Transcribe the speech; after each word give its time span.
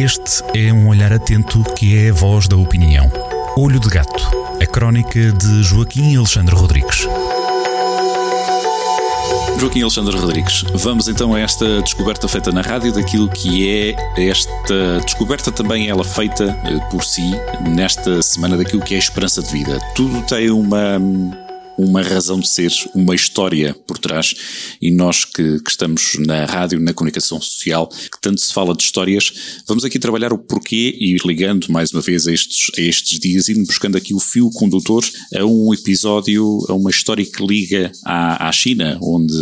Este 0.00 0.42
é 0.56 0.72
um 0.72 0.88
olhar 0.88 1.12
atento 1.12 1.62
que 1.74 1.94
é 1.94 2.08
a 2.08 2.12
voz 2.14 2.48
da 2.48 2.56
opinião. 2.56 3.12
Olho 3.54 3.78
de 3.78 3.86
Gato, 3.90 4.30
a 4.58 4.64
crónica 4.64 5.30
de 5.30 5.62
Joaquim 5.62 6.16
Alexandre 6.16 6.54
Rodrigues. 6.54 7.06
Joaquim 9.58 9.82
Alexandre 9.82 10.16
Rodrigues, 10.16 10.64
vamos 10.72 11.06
então 11.06 11.34
a 11.34 11.40
esta 11.40 11.82
descoberta 11.82 12.26
feita 12.26 12.50
na 12.50 12.62
rádio 12.62 12.94
daquilo 12.94 13.28
que 13.28 13.68
é 14.16 14.26
esta 14.26 15.00
descoberta 15.04 15.52
também 15.52 15.90
ela 15.90 16.02
feita 16.02 16.44
eh, 16.64 16.78
por 16.90 17.04
si 17.04 17.30
nesta 17.68 18.22
semana 18.22 18.56
daquilo 18.56 18.80
que 18.80 18.94
é 18.94 18.96
a 18.96 19.00
esperança 19.00 19.42
de 19.42 19.52
vida. 19.52 19.78
Tudo 19.94 20.22
tem 20.22 20.50
uma 20.50 20.98
uma 21.82 22.02
razão 22.02 22.38
de 22.38 22.48
ser, 22.48 22.70
uma 22.94 23.14
história 23.14 23.74
por 23.86 23.98
trás. 23.98 24.34
E 24.80 24.90
nós 24.90 25.24
que, 25.24 25.60
que, 25.60 25.70
estamos 25.70 26.16
na 26.18 26.44
rádio, 26.44 26.80
na 26.80 26.92
comunicação 26.92 27.40
social, 27.40 27.88
que 27.88 28.20
tanto 28.20 28.40
se 28.40 28.52
fala 28.52 28.74
de 28.74 28.82
histórias, 28.82 29.32
vamos 29.66 29.84
aqui 29.84 29.98
trabalhar 29.98 30.32
o 30.32 30.38
porquê 30.38 30.96
e 30.98 31.16
ligando 31.24 31.70
mais 31.70 31.92
uma 31.92 32.00
vez 32.00 32.26
a 32.26 32.32
estes, 32.32 32.70
a 32.78 32.80
estes 32.80 33.18
dias, 33.18 33.48
e 33.48 33.54
buscando 33.64 33.96
aqui 33.96 34.14
o 34.14 34.20
fio 34.20 34.50
condutor 34.50 35.04
a 35.34 35.44
um 35.44 35.72
episódio, 35.72 36.64
a 36.68 36.74
uma 36.74 36.90
história 36.90 37.24
que 37.24 37.44
liga 37.44 37.90
à, 38.04 38.48
à 38.48 38.52
China, 38.52 38.98
onde, 39.02 39.34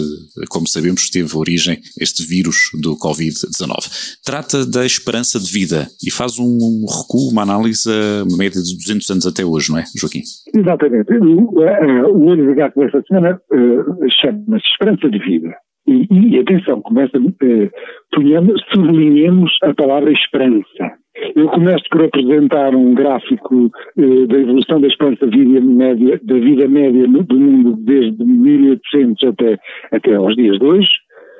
como 0.48 0.69
sabemos, 0.69 1.11
teve 1.11 1.36
origem 1.36 1.80
este 2.00 2.25
vírus 2.25 2.70
do 2.75 2.97
Covid-19. 2.97 3.91
Trata 4.25 4.64
da 4.64 4.84
esperança 4.86 5.41
de 5.41 5.50
vida 5.50 5.91
e 6.02 6.11
faz 6.11 6.39
um 6.39 6.84
recuo, 6.86 7.30
uma 7.30 7.42
análise, 7.42 7.89
média 8.36 8.62
de 8.62 8.77
200 8.77 9.11
anos 9.11 9.27
até 9.27 9.45
hoje, 9.45 9.70
não 9.70 9.78
é, 9.78 9.84
Joaquim? 9.97 10.23
Exatamente. 10.55 11.12
O, 11.15 11.62
eh, 11.62 12.05
olho 12.05 12.47
de 12.47 12.55
gato 12.55 12.79
desta 12.79 13.02
semana 13.02 13.41
uh, 13.52 14.11
chama-se 14.20 14.66
Esperança 14.66 15.11
de 15.11 15.19
Vida. 15.19 15.55
E, 15.87 16.06
e 16.11 16.39
atenção, 16.39 16.80
começa, 16.83 17.19
uh, 17.19 18.59
sublinhemos 18.73 19.51
a 19.62 19.75
palavra 19.75 20.12
esperança. 20.12 20.98
Eu 21.34 21.48
começo 21.48 21.84
por 21.91 22.05
apresentar 22.05 22.75
um 22.77 22.95
gráfico 22.95 23.70
da 23.97 24.39
evolução 24.39 24.81
da 24.81 24.87
esperança 24.87 25.27
de 25.27 25.45
vida 25.45 25.61
média, 25.61 26.20
da 26.22 26.34
vida 26.34 26.69
média 26.69 27.09
do 27.09 27.37
mundo 27.37 27.77
desde 27.81 28.25
1800 28.25 29.25
até, 29.25 29.59
até 29.91 30.15
aos 30.15 30.37
dias 30.37 30.59
de 30.61 30.65
hoje, 30.65 30.89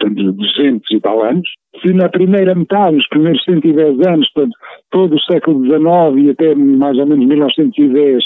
portanto 0.01 0.33
200 0.33 0.91
e 0.91 1.01
tal 1.01 1.23
anos. 1.23 1.49
Se 1.83 1.93
na 1.93 2.09
primeira 2.09 2.55
metade, 2.55 2.97
nos 2.97 3.09
primeiros 3.09 3.43
110 3.45 4.07
anos, 4.07 4.31
portanto, 4.33 4.57
todo 4.91 5.15
o 5.15 5.21
século 5.21 5.65
XIX 5.65 6.27
e 6.27 6.31
até 6.31 6.55
mais 6.55 6.99
ou 6.99 7.07
menos 7.07 7.27
1910, 7.27 8.25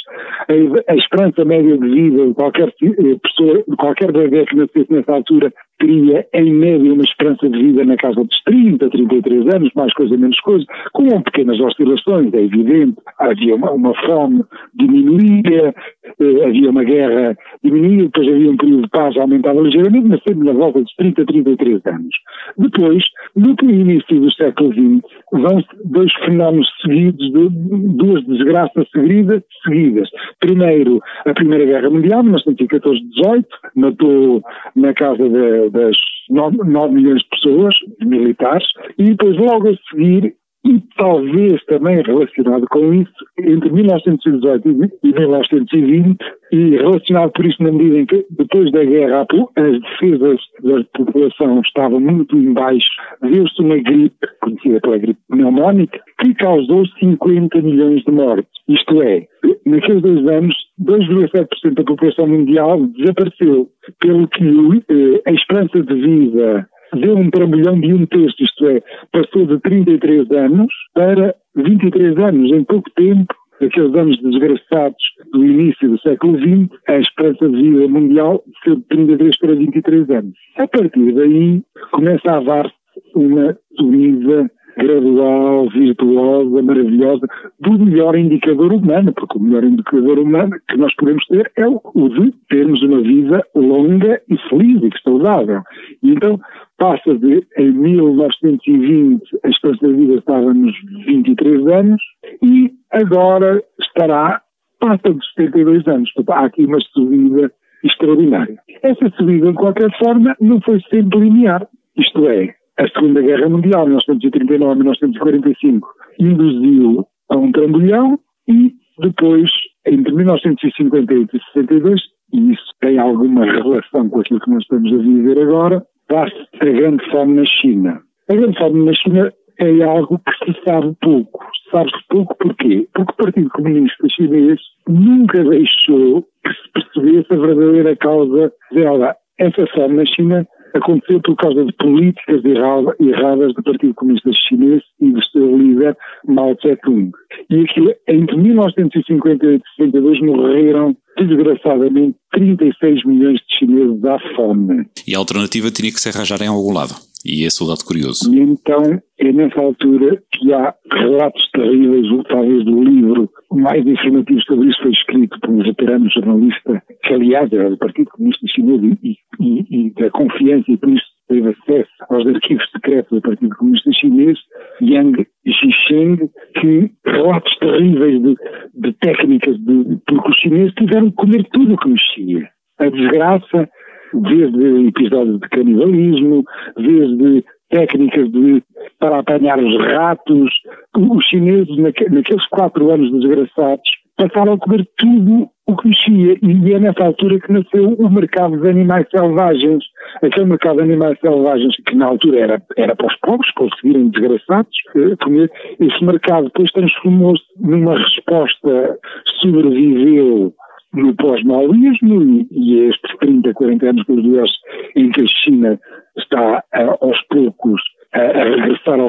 a, 0.48 0.92
a 0.92 0.97
esperança 0.97 1.44
média 1.44 1.77
de 1.77 1.89
vida 1.89 2.27
de 2.27 2.34
qualquer 2.34 2.69
eh, 2.69 3.17
pessoa, 3.22 3.64
de 3.69 3.77
qualquer 3.77 4.12
bebê 4.12 4.44
que 4.47 4.56
nascesse 4.56 4.92
nessa 4.92 5.12
altura, 5.12 5.53
teria 5.83 6.25
em 6.33 6.55
média 6.55 6.92
uma 6.92 7.03
esperança 7.03 7.48
de 7.48 7.59
vida 7.59 7.84
na 7.84 7.97
casa 7.97 8.22
dos 8.22 8.42
30, 8.44 8.89
33 8.89 9.55
anos, 9.55 9.70
mais 9.75 9.92
coisa, 9.94 10.16
menos 10.16 10.39
coisa, 10.41 10.64
com 10.92 11.09
pequenas 11.22 11.59
oscilações, 11.61 12.33
é 12.34 12.42
evidente. 12.42 12.97
Havia 13.19 13.56
uma, 13.56 13.72
uma 13.72 13.94
fome, 14.06 14.44
diminuía, 14.75 15.75
eh, 16.20 16.44
havia 16.47 16.70
uma 16.70 16.84
guerra, 16.84 17.37
diminuía, 17.64 18.05
depois 18.05 18.28
havia 18.28 18.50
um 18.50 18.56
período 18.56 18.83
de 18.83 18.91
paz, 18.91 19.16
aumentava 19.16 19.61
ligeiramente, 19.61 20.09
mas 20.09 20.22
sempre 20.22 20.44
na 20.44 20.53
volta 20.53 20.81
dos 20.81 20.94
30, 20.94 21.27
33 21.27 21.87
anos. 21.87 22.14
Depois, 22.56 23.03
no 23.43 23.71
início 23.71 24.21
do 24.21 24.33
século 24.33 24.73
XX, 24.73 25.03
vão 25.33 25.65
dois 25.85 26.12
fenómenos 26.25 26.69
seguidos, 26.81 27.31
duas 27.33 28.25
desgraças 28.27 28.89
seguidas, 28.91 29.43
seguidas. 29.65 30.09
Primeiro, 30.41 31.01
a 31.27 31.34
Primeira 31.34 31.65
Guerra 31.65 31.91
Mundial, 31.91 32.23
1914-18, 32.23 33.45
matou 33.77 34.43
na 34.77 34.95
casa 34.95 35.29
de, 35.29 35.71
das 35.71 35.97
9, 36.31 36.59
9 36.65 36.95
milhões 36.95 37.23
de 37.23 37.29
pessoas, 37.31 37.75
de 38.01 38.07
militares, 38.07 38.67
e 38.99 39.05
depois 39.05 39.37
logo 39.37 39.69
a 39.69 39.75
seguir 39.91 40.34
e 40.65 40.81
talvez 40.97 41.63
também 41.65 42.03
relacionado 42.03 42.67
com 42.69 42.95
isso, 42.95 43.13
entre 43.39 43.71
1918 43.71 44.69
e 45.03 45.13
1920, 45.13 46.19
e 46.53 46.77
relacionado 46.77 47.33
por 47.33 47.45
isso 47.45 47.63
na 47.63 47.73
medida 47.73 47.99
em 47.99 48.06
que, 48.06 48.27
depois 48.31 48.71
da 48.71 48.84
guerra, 48.84 49.27
as 49.56 49.81
defesas 49.81 50.41
da 50.62 50.84
população 50.97 51.61
estavam 51.62 51.99
muito 51.99 52.37
em 52.37 52.53
baixo, 52.53 52.89
viu-se 53.22 53.61
uma 53.61 53.77
gripe, 53.78 54.15
conhecida 54.41 54.81
pela 54.81 54.99
gripe 54.99 55.21
pneumónica, 55.28 55.99
que 56.21 56.34
causou 56.34 56.87
50 57.01 57.61
milhões 57.62 58.05
de 58.05 58.12
mortes. 58.12 58.53
Isto 58.69 59.03
é, 59.03 59.27
naqueles 59.67 60.03
dois 60.03 60.27
anos, 60.28 60.55
2,7% 60.81 61.75
da 61.75 61.84
população 61.84 62.27
mundial 62.28 62.87
desapareceu, 62.87 63.69
pelo 64.01 64.28
que 64.28 64.45
eh, 64.45 65.22
a 65.27 65.33
esperança 65.33 65.83
de 65.83 65.95
vida 65.95 66.69
deu 66.94 67.16
um 67.16 67.30
trambolhão 67.30 67.78
de 67.80 67.92
um 67.92 68.06
terço, 68.06 68.42
isto 68.42 68.66
é, 68.66 68.82
passou 69.12 69.47
de 69.47 69.58
33 69.60 70.30
anos 70.30 70.72
para 70.94 71.34
23 71.56 72.16
anos. 72.19 72.53
Em 72.53 72.64
pouco 72.64 72.91
tempo, 72.91 73.34
aqueles 73.60 73.94
anos 73.94 74.20
desgraçados 74.22 75.03
do 75.32 75.44
início 75.44 75.88
do 75.88 76.00
século 76.00 76.38
XX, 76.38 76.69
a 76.88 76.98
esperança 76.98 77.48
de 77.48 77.56
vida 77.56 77.88
mundial 77.88 78.42
foi 78.62 78.76
de 78.76 78.82
33 78.82 79.38
para 79.38 79.54
23 79.54 80.10
anos. 80.10 80.34
A 80.56 80.66
partir 80.66 81.12
daí, 81.12 81.62
começa 81.91 82.36
a 82.36 82.41
dar-se 82.41 82.72
uma 83.14 83.56
subida 83.76 84.50
gradual, 84.76 85.69
virtuosa, 85.69 86.62
maravilhosa, 86.62 87.26
do 87.60 87.78
melhor 87.78 88.16
indicador 88.16 88.72
humano, 88.72 89.12
porque 89.12 89.38
o 89.38 89.41
melhor 89.41 89.64
indicador 89.64 90.19
humano 90.19 90.56
que 90.69 90.76
nós 90.76 90.94
podemos 90.94 91.24
ter 91.26 91.50
é 91.56 91.66
o 91.66 92.09
de 92.09 92.32
termos 92.48 92.82
uma 92.82 93.00
vida 93.00 93.44
longa 93.54 94.20
e 94.28 94.36
feliz 94.48 94.82
e 94.82 95.03
saudável. 95.03 95.62
E 96.03 96.10
então 96.10 96.41
passa 96.82 97.15
de, 97.15 97.47
em 97.59 97.70
1920, 97.70 99.22
a 99.44 99.48
esperança 99.48 99.87
de 99.87 99.93
vida 99.93 100.15
estava 100.15 100.53
nos 100.53 100.75
23 101.06 101.65
anos 101.69 102.03
e 102.43 102.72
agora 102.91 103.62
estará, 103.81 104.43
passa 104.81 105.15
dos 105.15 105.25
72 105.37 105.87
anos. 105.87 106.12
Portanto, 106.12 106.37
há 106.37 106.44
aqui 106.47 106.65
uma 106.65 106.81
subida 106.81 107.53
extraordinária. 107.84 108.59
Essa 108.82 109.09
subida, 109.16 109.53
de 109.53 109.54
qualquer 109.54 109.97
forma, 109.97 110.34
não 110.41 110.60
foi 110.60 110.81
sempre 110.91 111.21
linear. 111.21 111.69
Isto 111.97 112.26
é, 112.26 112.53
a 112.76 112.88
Segunda 112.88 113.22
Guerra 113.22 113.48
Mundial, 113.48 113.87
1939-1945, 113.87 115.82
induziu 116.19 117.06
a 117.28 117.37
um 117.37 117.53
trambolhão 117.53 118.19
e 118.48 118.72
depois, 118.98 119.48
entre 119.87 120.12
1958 120.12 121.37
e 121.37 121.41
62, 121.53 122.00
e 122.32 122.53
isso 122.53 122.72
tem 122.81 122.98
alguma 122.98 123.44
relação 123.44 124.09
com 124.09 124.19
aquilo 124.19 124.41
que 124.41 124.50
nós 124.50 124.62
estamos 124.65 124.92
a 124.92 124.97
viver 124.97 125.38
agora, 125.38 125.87
a 126.15 126.65
grande 126.65 127.11
fome 127.11 127.34
na 127.34 127.45
China. 127.45 128.00
A 128.31 128.34
grande 128.34 128.59
fome 128.59 128.84
na 128.84 128.95
China 128.95 129.33
é 129.59 129.83
algo 129.83 130.19
que 130.19 130.53
se 130.53 130.65
sabe 130.65 130.95
pouco. 131.00 131.45
Sabe-se 131.71 131.99
pouco 132.09 132.37
porquê? 132.37 132.87
Porque 132.95 133.12
o 133.12 133.17
Partido 133.17 133.50
Comunista 133.50 134.09
Chinês 134.11 134.61
nunca 134.89 135.43
deixou 135.45 136.22
que 136.22 136.53
se 136.53 136.72
percebesse 136.72 137.33
a 137.33 137.37
verdadeira 137.37 137.97
causa 137.97 138.53
dela. 138.72 139.17
Essa 139.39 139.67
fome 139.75 139.97
na 139.97 140.06
China 140.06 140.47
aconteceu 140.75 141.21
por 141.21 141.37
causa 141.37 141.65
de 141.65 141.72
políticas 141.75 142.43
erradas 142.44 143.55
do 143.55 143.62
Partido 143.62 143.94
Comunista 143.94 144.31
Chinês 144.49 144.83
e 145.00 145.10
do 145.10 145.25
seu 145.27 145.56
líder 145.56 145.97
Mao 146.27 146.55
Tse-tung. 146.56 147.10
E 147.50 147.62
aquilo, 147.62 147.93
entre 148.09 148.37
1958 148.37 149.44
e 149.44 149.83
62 149.83 150.21
morreram 150.21 150.97
desgraçadamente 151.19 152.16
36 152.33 153.05
milhões 153.05 153.38
de 153.41 153.59
chineses 153.59 154.05
à 154.05 154.19
fome. 154.34 154.87
E 155.06 155.15
a 155.15 155.19
alternativa 155.19 155.71
tinha 155.71 155.93
que 155.93 156.00
se 156.00 156.09
arranjar 156.09 156.43
em 156.43 156.49
algum 156.49 156.72
lado. 156.72 156.94
E 157.25 157.44
esse 157.44 157.62
é 157.62 157.65
o 157.65 157.69
dado 157.69 157.84
curioso. 157.84 158.34
E 158.34 158.41
então 158.41 159.00
é 159.19 159.33
nessa 159.33 159.60
altura 159.60 160.21
que 160.33 160.53
há 160.53 160.75
relatos 160.93 161.49
terríveis, 161.53 162.06
talvez 162.28 162.65
do 162.65 162.83
livro 162.83 163.31
mais 163.55 163.87
informativo 163.87 164.41
sobre 164.43 164.69
isso 164.69 164.83
foi 164.83 164.91
escrito 164.93 165.39
por 165.41 165.51
um 165.51 165.63
veterano 165.63 166.09
jornalista, 166.11 166.83
que 167.05 167.15
aliás 167.15 167.53
era 167.53 167.71
do 167.71 167.79
Partido 167.79 168.11
Comunista 168.11 168.47
Chinês 168.49 168.99
e, 169.03 169.17
e, 169.41 169.87
e 169.87 169.91
da 169.95 170.11
confiança 170.11 170.71
e 170.71 170.77
por 170.77 170.89
isso 170.91 171.07
teve 171.29 171.49
acesso 171.49 171.91
aos 172.11 172.27
arquivos 172.27 172.71
secretos 172.71 173.11
do 173.11 173.23
Partido 173.23 173.57
Comunista 173.57 173.91
Chinês, 173.93 174.39
Yang 174.81 175.27
Jisheng, 175.47 176.31
que 176.60 176.91
relatos 177.07 177.57
terríveis 177.59 178.22
de, 178.22 178.37
de 178.75 178.93
técnicas, 178.95 179.59
de, 179.59 179.98
porque 180.07 180.31
os 180.31 180.37
chineses 180.37 180.75
tiveram 180.75 181.10
que 181.10 181.16
comer 181.16 181.45
tudo 181.53 181.75
o 181.75 181.77
que 181.78 181.89
mexia. 181.89 182.48
A 182.78 182.89
desgraça, 182.89 183.71
desde 184.13 184.89
episódios 184.89 185.41
de 185.41 185.48
canibalismo, 185.48 186.45
desde 186.77 187.45
técnicas 187.72 188.31
de, 188.31 188.63
para 189.01 189.19
apanhar 189.19 189.59
os 189.59 189.77
ratos. 189.78 190.51
Os 190.97 191.24
chineses, 191.27 191.77
naqueles 191.78 192.47
quatro 192.50 192.91
anos 192.91 193.10
desgraçados, 193.12 193.89
passaram 194.16 194.54
a 194.54 194.59
comer 194.59 194.86
tudo 194.97 195.48
o 195.66 195.77
que 195.77 195.89
mexia. 195.89 196.36
E 196.42 196.72
é 196.72 196.78
nessa 196.78 197.04
altura 197.04 197.41
que 197.41 197.53
nasceu 197.53 197.94
o 197.94 198.10
mercado 198.10 198.60
de 198.60 198.68
animais 198.68 199.06
selvagens. 199.10 199.84
Aquele 200.22 200.47
mercado 200.47 200.77
de 200.77 200.83
animais 200.83 201.18
selvagens, 201.21 201.74
que 201.86 201.94
na 201.97 202.06
altura 202.06 202.41
era, 202.41 202.62
era 202.77 202.94
para 202.94 203.06
os 203.06 203.16
pobres 203.21 203.50
conseguirem 203.54 204.09
desgraçados 204.09 204.77
eh, 204.97 205.16
comer, 205.22 205.50
esse 205.80 206.04
mercado 206.04 206.44
depois 206.44 206.71
transformou-se 206.72 207.42
numa 207.59 207.97
resposta, 207.97 208.98
sobreviveu 209.41 210.53
no 210.92 211.16
pós-maoísmo 211.16 212.47
e, 212.50 212.88
estes 212.88 213.16
30, 213.18 213.54
40 213.54 213.88
anos 213.88 214.04
gloriosos 214.04 214.56
em 214.95 215.10
que 215.10 215.22
a 215.22 215.27
China 215.27 215.80
está 216.18 216.62
uh, 216.74 217.04
aos 217.04 217.18
poucos 217.28 217.80
a, 218.12 218.21
a 218.21 218.45
regressar 218.45 219.00
ao, 219.00 219.09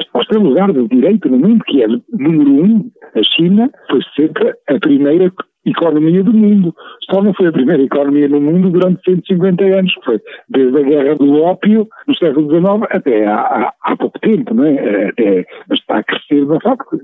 lugar 0.66 0.88
de 0.88 0.88
direito 0.88 1.28
no 1.28 1.38
mundo, 1.38 1.64
que 1.64 1.82
é 1.82 1.86
número 1.86 2.50
um, 2.50 2.90
a 3.14 3.22
China 3.22 3.70
foi 3.90 4.00
sempre 4.16 4.54
a 4.68 4.78
primeira 4.78 5.30
economia 5.64 6.22
do 6.22 6.32
mundo. 6.32 6.72
Só 7.10 7.20
não 7.22 7.32
foi 7.34 7.48
a 7.48 7.52
primeira 7.52 7.82
economia 7.82 8.28
no 8.28 8.40
mundo 8.40 8.70
durante 8.70 9.02
150 9.04 9.64
anos, 9.64 9.92
foi 10.04 10.20
desde 10.48 10.78
a 10.78 10.82
guerra 10.82 11.16
do 11.16 11.42
ópio, 11.42 11.88
no 12.06 12.16
século 12.16 12.48
XIX, 12.50 12.86
até 12.90 13.26
há, 13.26 13.72
há, 13.82 13.96
pouco 13.96 14.18
tempo, 14.20 14.54
não 14.54 14.64
é? 14.64 15.08
Até, 15.08 15.46
mas 15.68 15.78
está 15.78 15.98
a 15.98 16.02
crescer 16.02 16.46
de 16.46 16.60
facto. 16.60 16.98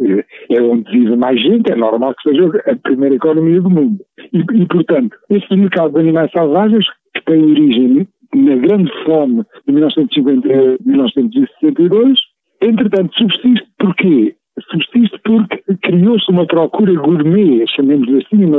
É 0.50 0.62
onde 0.62 0.90
vive 0.90 1.16
mais 1.16 1.40
gente, 1.40 1.72
é 1.72 1.76
normal 1.76 2.14
que 2.14 2.30
seja 2.30 2.62
a 2.66 2.76
primeira 2.76 3.14
economia 3.14 3.60
do 3.60 3.70
mundo. 3.70 3.98
E, 4.32 4.38
e 4.38 4.66
portanto, 4.66 5.16
este 5.30 5.56
mercado 5.56 5.94
de 5.94 6.00
animais 6.00 6.30
selvagens, 6.32 6.86
que 7.14 7.24
tem 7.24 7.42
origem 7.42 8.06
na 8.34 8.56
grande 8.56 8.90
fome 9.04 9.44
de 9.66 9.74
1950-1962, 9.74 12.14
entretanto 12.60 13.14
subsiste 13.16 13.66
porque 13.78 14.36
subsiste 14.70 15.18
porque 15.24 15.62
criou-se 15.82 16.30
uma 16.30 16.46
procura 16.46 16.92
gourmet, 16.94 17.64
chamemos 17.74 18.08
assim, 18.08 18.50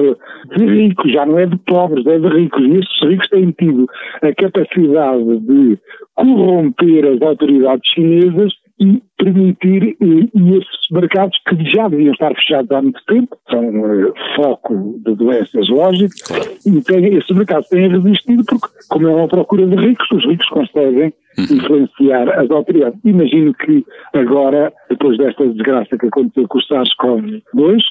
de 0.58 0.66
ricos, 0.66 1.12
já 1.12 1.26
não 1.26 1.38
é 1.38 1.46
de 1.46 1.58
pobres, 1.58 2.06
é 2.08 2.18
de 2.18 2.28
ricos, 2.28 2.64
e 2.64 2.78
estes 2.78 3.08
ricos 3.08 3.28
têm 3.30 3.52
tido 3.52 3.88
a 4.22 4.34
capacidade 4.34 5.40
de 5.40 5.78
corromper 6.16 7.06
as 7.06 7.22
autoridades 7.22 7.88
chinesas 7.94 8.54
e 8.80 9.02
permitir 9.24 9.96
e, 10.02 10.30
e 10.34 10.58
esses 10.58 10.90
mercados 10.92 11.38
que 11.48 11.64
já 11.72 11.88
deviam 11.88 12.14
estar 12.14 12.34
fechados 12.34 12.72
há 12.72 12.82
muito 12.82 13.00
tempo, 13.06 13.38
são 13.50 13.62
uh, 13.62 14.14
foco 14.36 15.00
de 15.06 15.16
doenças 15.16 15.70
lógicas, 15.70 16.66
e 16.66 16.82
tem, 16.82 17.16
esses 17.16 17.36
mercados 17.36 17.68
têm 17.70 17.88
resistido 17.88 18.44
porque, 18.46 18.68
como 18.90 19.08
é 19.08 19.16
uma 19.16 19.28
procura 19.28 19.68
de 19.68 19.76
ricos, 19.76 20.12
os 20.12 20.26
ricos 20.26 20.50
conseguem 20.50 21.14
uhum. 21.38 21.44
influenciar 21.44 22.30
as 22.40 22.50
autoridades. 22.50 23.00
Imagino 23.06 23.54
que 23.54 23.86
agora, 24.14 24.74
depois 24.90 25.18
desta 25.18 25.48
desgraça 25.48 25.98
que 25.98 26.08
aconteceu 26.08 26.48
com 26.48 26.58
o 26.58 26.62
SARS-CoV-2 26.62 27.82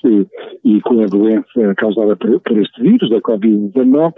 e, 0.65 0.77
e, 0.77 0.81
com 0.83 1.03
a 1.03 1.07
doença 1.07 1.75
causada 1.77 2.17
por, 2.17 2.41
por 2.41 2.59
este 2.59 2.83
vírus, 2.83 3.11
da 3.11 3.21
Covid-19, 3.21 4.13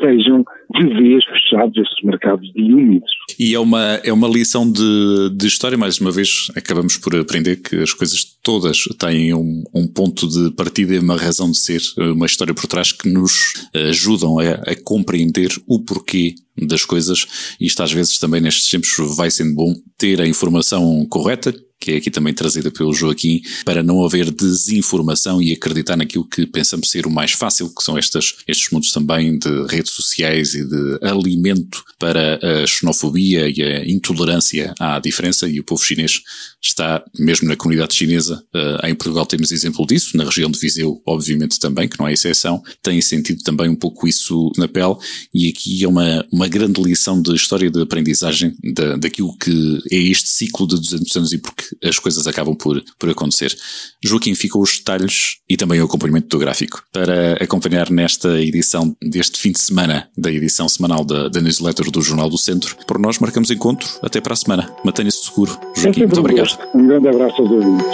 sejam 0.00 0.44
de 0.74 0.88
vez 0.94 1.24
fechados 1.24 1.76
esses 1.76 2.02
mercados 2.04 2.46
de 2.52 2.62
úmidos. 2.62 3.10
E 3.38 3.54
é 3.54 3.58
uma, 3.58 3.94
é 4.04 4.12
uma 4.12 4.28
lição 4.28 4.70
de, 4.70 5.30
de 5.30 5.46
história, 5.46 5.78
mais 5.78 5.98
uma 6.00 6.10
vez, 6.10 6.25
acabamos 6.54 6.96
por 6.96 7.14
aprender 7.16 7.56
que 7.56 7.76
as 7.76 7.92
coisas 7.92 8.24
todas 8.42 8.84
têm 8.98 9.34
um, 9.34 9.64
um 9.74 9.86
ponto 9.86 10.28
de 10.28 10.50
partida 10.54 10.94
e 10.94 10.98
uma 10.98 11.16
razão 11.16 11.50
de 11.50 11.58
ser, 11.58 11.80
uma 11.98 12.26
história 12.26 12.54
por 12.54 12.66
trás 12.66 12.92
que 12.92 13.08
nos 13.08 13.52
ajudam 13.74 14.38
a, 14.38 14.50
a 14.52 14.76
compreender 14.84 15.50
o 15.66 15.80
porquê 15.80 16.34
das 16.56 16.84
coisas. 16.84 17.26
E 17.60 17.66
isto 17.66 17.82
às 17.82 17.92
vezes 17.92 18.18
também 18.18 18.40
nestes 18.40 18.70
tempos 18.70 18.94
vai 19.16 19.30
sendo 19.30 19.54
bom 19.54 19.74
ter 19.98 20.20
a 20.20 20.26
informação 20.26 21.06
correta, 21.06 21.54
que 21.78 21.92
é 21.92 21.96
aqui 21.96 22.10
também 22.10 22.32
trazida 22.32 22.70
pelo 22.70 22.92
Joaquim, 22.92 23.42
para 23.64 23.82
não 23.82 24.04
haver 24.04 24.30
desinformação 24.30 25.40
e 25.42 25.52
acreditar 25.52 25.96
naquilo 25.96 26.24
que 26.24 26.46
pensamos 26.46 26.90
ser 26.90 27.06
o 27.06 27.10
mais 27.10 27.32
fácil, 27.32 27.72
que 27.74 27.82
são 27.82 27.98
estas, 27.98 28.36
estes 28.48 28.70
mundos 28.70 28.92
também 28.92 29.38
de 29.38 29.66
redes 29.66 29.92
sociais 29.92 30.54
e 30.54 30.64
de 30.64 30.98
alimento 31.02 31.84
para 31.98 32.38
a 32.42 32.66
xenofobia 32.66 33.48
e 33.48 33.62
a 33.62 33.86
intolerância 33.86 34.74
à 34.78 34.98
diferença, 34.98 35.48
e 35.48 35.60
o 35.60 35.64
povo 35.64 35.82
chinês 35.82 36.20
está, 36.62 37.02
mesmo 37.18 37.48
na 37.48 37.56
comunidade 37.56 37.94
chinesa, 37.94 38.42
uh, 38.54 38.86
em 38.86 38.94
Portugal 38.94 39.24
temos 39.24 39.50
exemplo 39.50 39.86
disso, 39.86 40.16
na 40.16 40.24
região 40.24 40.50
de 40.50 40.58
Viseu, 40.58 41.00
obviamente 41.06 41.58
também, 41.58 41.88
que 41.88 41.98
não 41.98 42.08
é 42.08 42.12
exceção, 42.12 42.62
tem 42.82 43.00
sentido 43.00 43.42
também 43.42 43.68
um 43.68 43.76
pouco 43.76 44.06
isso 44.06 44.50
na 44.56 44.68
pele, 44.68 44.96
e 45.34 45.48
aqui 45.48 45.84
é 45.84 45.88
uma, 45.88 46.26
uma 46.32 46.48
grande 46.48 46.82
lição 46.82 47.20
de 47.20 47.34
história 47.34 47.70
de 47.70 47.80
aprendizagem 47.80 48.54
da, 48.74 48.96
daquilo 48.96 49.36
que 49.38 49.80
é 49.90 49.96
este 49.96 50.30
ciclo 50.30 50.66
de 50.66 50.76
200 50.76 51.16
anos 51.16 51.32
e 51.32 51.38
porque 51.38 51.64
as 51.82 51.98
coisas 51.98 52.26
acabam 52.26 52.54
por, 52.54 52.82
por 52.98 53.08
acontecer. 53.08 53.56
Joaquim 54.04 54.34
ficam 54.34 54.60
os 54.60 54.78
detalhes 54.78 55.36
e 55.48 55.56
também 55.56 55.80
o 55.80 55.84
acompanhamento 55.84 56.28
do 56.28 56.38
gráfico 56.38 56.82
para 56.92 57.34
acompanhar 57.42 57.90
nesta 57.90 58.40
edição 58.40 58.96
deste 59.02 59.38
fim 59.38 59.52
de 59.52 59.60
semana 59.60 60.08
da 60.16 60.30
edição 60.30 60.68
semanal 60.68 61.04
da, 61.04 61.28
da 61.28 61.40
newsletter 61.40 61.85
do 61.90 62.02
Jornal 62.02 62.28
do 62.28 62.38
Centro. 62.38 62.76
Por 62.86 62.98
nós 62.98 63.18
marcamos 63.18 63.50
encontro. 63.50 63.88
Até 64.02 64.20
para 64.20 64.34
a 64.34 64.36
semana. 64.36 64.70
Mantenha-se 64.84 65.24
seguro. 65.24 65.58
Joaquim, 65.74 66.02
é 66.02 66.06
muito 66.06 66.20
obrigado. 66.20 66.58
Um 66.74 66.86
grande 66.86 67.08
abraço 67.08 67.42
aos 67.42 67.50
ouvintes. 67.50 67.86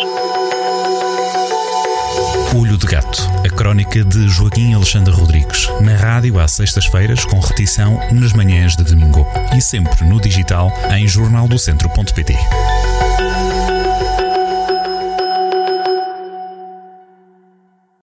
Olho 2.54 2.76
de 2.76 2.86
Gato, 2.86 3.22
a 3.46 3.48
crónica 3.48 4.04
de 4.04 4.28
Joaquim 4.28 4.74
Alexandre 4.74 5.14
Rodrigues, 5.14 5.68
na 5.80 5.96
rádio 5.96 6.38
às 6.38 6.52
sextas-feiras, 6.52 7.24
com 7.24 7.40
repetição 7.40 7.98
nas 8.12 8.34
manhãs 8.34 8.76
de 8.76 8.84
domingo 8.84 9.26
e 9.56 9.60
sempre 9.62 10.04
no 10.06 10.20
digital 10.20 10.70
em 10.94 11.08
jornaldocentro.pt. 11.08 12.36